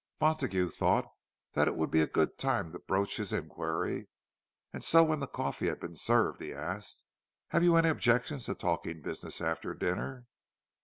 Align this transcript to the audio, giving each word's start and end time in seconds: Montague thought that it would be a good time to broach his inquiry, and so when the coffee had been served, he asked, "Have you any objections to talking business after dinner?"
Montague 0.19 0.71
thought 0.71 1.05
that 1.53 1.67
it 1.67 1.75
would 1.75 1.91
be 1.91 2.01
a 2.01 2.07
good 2.07 2.39
time 2.39 2.71
to 2.71 2.79
broach 2.79 3.17
his 3.17 3.31
inquiry, 3.31 4.07
and 4.73 4.83
so 4.83 5.03
when 5.03 5.19
the 5.19 5.27
coffee 5.27 5.67
had 5.67 5.79
been 5.79 5.95
served, 5.95 6.41
he 6.41 6.55
asked, 6.55 7.03
"Have 7.49 7.63
you 7.63 7.75
any 7.75 7.89
objections 7.89 8.45
to 8.45 8.55
talking 8.55 9.03
business 9.03 9.39
after 9.41 9.75
dinner?" 9.75 10.25